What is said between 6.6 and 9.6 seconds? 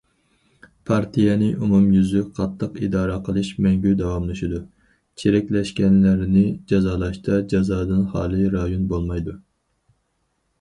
جازالاشتا جازادىن خالىي رايون بولمايدۇ.